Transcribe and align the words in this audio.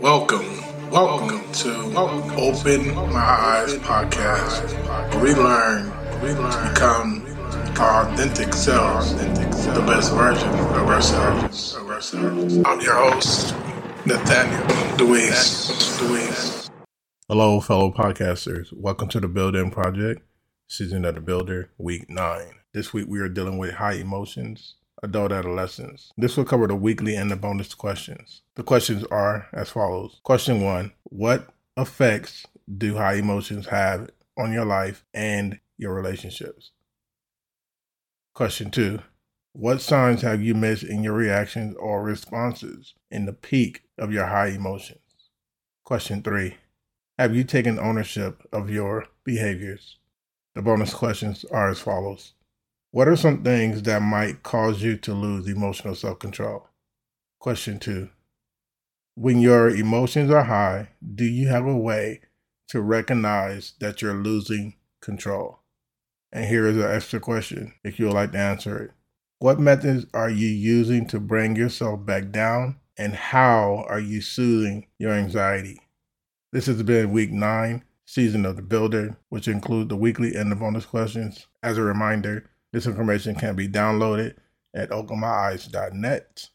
Welcome, 0.00 0.60
welcome 0.90 1.52
to 1.52 1.72
Open 2.36 2.94
My 3.12 3.20
Eyes 3.20 3.74
podcast, 3.74 5.22
we 5.22 5.32
learn 5.34 5.90
to 6.20 6.68
become 6.68 7.24
our 7.78 8.08
authentic 8.08 8.54
selves, 8.54 9.14
the 9.14 9.84
best 9.86 10.12
version 10.12 10.48
of 10.48 10.88
ourselves. 10.88 11.76
I'm 11.76 12.80
your 12.80 12.94
host, 12.94 13.54
Nathaniel. 14.04 14.62
Deweese. 14.96 16.68
Hello, 17.28 17.60
fellow 17.60 17.92
podcasters. 17.92 18.72
Welcome 18.72 19.08
to 19.10 19.20
the 19.20 19.28
Build 19.28 19.54
In 19.54 19.70
Project, 19.70 20.22
Season 20.66 21.04
of 21.04 21.14
the 21.14 21.20
Builder, 21.20 21.70
Week 21.78 22.10
9. 22.10 22.46
This 22.72 22.92
week 22.92 23.06
we 23.08 23.20
are 23.20 23.28
dealing 23.28 23.58
with 23.58 23.74
high 23.74 23.94
emotions, 23.94 24.74
adult 25.04 25.32
adolescents. 25.32 26.12
This 26.16 26.36
will 26.36 26.44
cover 26.44 26.66
the 26.66 26.74
weekly 26.74 27.14
and 27.14 27.30
the 27.30 27.36
bonus 27.36 27.74
questions. 27.74 28.42
The 28.56 28.62
questions 28.62 29.04
are 29.04 29.46
as 29.52 29.70
follows. 29.70 30.20
Question 30.24 30.62
one 30.62 30.92
What 31.04 31.50
effects 31.76 32.46
do 32.78 32.96
high 32.96 33.14
emotions 33.14 33.66
have 33.66 34.10
on 34.36 34.52
your 34.52 34.64
life 34.64 35.04
and 35.12 35.60
your 35.76 35.94
relationships? 35.94 36.72
Question 38.34 38.70
two 38.70 39.00
What 39.52 39.80
signs 39.80 40.22
have 40.22 40.42
you 40.42 40.54
missed 40.54 40.82
in 40.82 41.04
your 41.04 41.14
reactions 41.14 41.76
or 41.78 42.02
responses 42.02 42.94
in 43.10 43.26
the 43.26 43.32
peak 43.32 43.82
of 43.98 44.12
your 44.12 44.26
high 44.26 44.48
emotions? 44.48 44.98
Question 45.84 46.22
three 46.22 46.56
Have 47.18 47.36
you 47.36 47.44
taken 47.44 47.78
ownership 47.78 48.42
of 48.52 48.70
your 48.70 49.06
behaviors? 49.22 49.98
The 50.54 50.62
bonus 50.62 50.94
questions 50.94 51.44
are 51.46 51.68
as 51.68 51.80
follows 51.80 52.32
what 52.94 53.08
are 53.08 53.16
some 53.16 53.42
things 53.42 53.82
that 53.82 54.02
might 54.02 54.44
cause 54.44 54.80
you 54.80 54.96
to 54.96 55.12
lose 55.12 55.48
emotional 55.48 55.96
self 55.96 56.20
control? 56.20 56.68
Question 57.40 57.80
two 57.80 58.08
When 59.16 59.40
your 59.40 59.68
emotions 59.68 60.30
are 60.30 60.44
high, 60.44 60.90
do 61.16 61.24
you 61.24 61.48
have 61.48 61.66
a 61.66 61.76
way 61.76 62.20
to 62.68 62.80
recognize 62.80 63.72
that 63.80 64.00
you're 64.00 64.14
losing 64.14 64.76
control? 65.00 65.58
And 66.30 66.44
here 66.44 66.68
is 66.68 66.76
an 66.76 66.88
extra 66.88 67.18
question 67.18 67.74
if 67.82 67.98
you 67.98 68.06
would 68.06 68.14
like 68.14 68.30
to 68.30 68.38
answer 68.38 68.84
it. 68.84 68.90
What 69.40 69.58
methods 69.58 70.06
are 70.14 70.30
you 70.30 70.46
using 70.46 71.04
to 71.08 71.18
bring 71.18 71.56
yourself 71.56 72.06
back 72.06 72.30
down? 72.30 72.78
And 72.96 73.16
how 73.16 73.86
are 73.88 73.98
you 73.98 74.20
soothing 74.20 74.86
your 75.00 75.14
anxiety? 75.14 75.80
This 76.52 76.66
has 76.66 76.80
been 76.84 77.10
week 77.10 77.32
nine, 77.32 77.82
season 78.04 78.46
of 78.46 78.54
the 78.54 78.62
builder, 78.62 79.16
which 79.30 79.48
include 79.48 79.88
the 79.88 79.96
weekly 79.96 80.36
and 80.36 80.52
the 80.52 80.54
bonus 80.54 80.86
questions. 80.86 81.48
As 81.60 81.76
a 81.76 81.82
reminder, 81.82 82.50
this 82.74 82.88
information 82.88 83.36
can 83.36 83.54
be 83.54 83.68
downloaded 83.68 84.34
at 84.74 84.90
openmyeyes.net. 84.90 86.48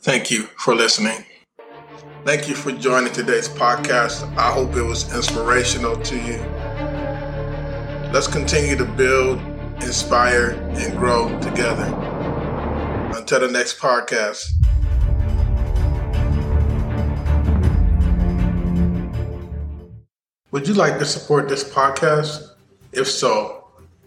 Thank 0.00 0.30
you 0.30 0.44
for 0.56 0.74
listening. 0.74 1.22
Thank 2.24 2.48
you 2.48 2.54
for 2.54 2.72
joining 2.72 3.12
today's 3.12 3.46
podcast. 3.46 4.22
I 4.38 4.50
hope 4.50 4.74
it 4.76 4.82
was 4.82 5.14
inspirational 5.14 5.96
to 5.96 6.16
you. 6.16 6.38
Let's 8.10 8.26
continue 8.26 8.74
to 8.76 8.86
build, 8.86 9.38
inspire, 9.82 10.52
and 10.72 10.96
grow 10.96 11.28
together. 11.40 11.84
Until 13.14 13.40
the 13.40 13.48
next 13.48 13.78
podcast. 13.78 14.46
Would 20.52 20.66
you 20.66 20.72
like 20.72 20.98
to 20.98 21.04
support 21.04 21.50
this 21.50 21.64
podcast? 21.64 22.54
If 22.92 23.06
so, 23.06 23.59